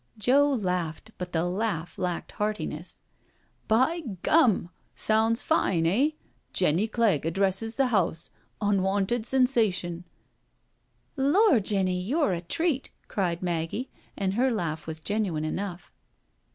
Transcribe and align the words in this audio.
Joe 0.17 0.49
laughed, 0.51 1.11
but 1.19 1.31
the 1.31 1.43
laugh 1.43 1.99
lacked 1.99 2.31
heartiness." 2.31 3.01
By 3.77 4.01
gum 4.23 4.71
I 4.73 4.79
sounds 4.95 5.43
fine, 5.43 5.85
eh? 5.85 6.09
Jenny 6.53 6.87
Clegg 6.87 7.23
addresses 7.23 7.75
the 7.75 7.85
House— 7.85 8.31
unwonted 8.61 9.27
sensation 9.27 10.05
I" 10.05 11.21
"Lor', 11.21 11.59
Jenny, 11.59 12.01
yo're 12.01 12.33
a 12.33 12.41
treat 12.41 12.89
I" 12.89 13.05
cried 13.13 13.43
Maggie, 13.43 13.91
and 14.17 14.33
her 14.33 14.49
laugh 14.49 14.87
was 14.87 14.99
genuine 14.99 15.45
enough. 15.45 15.91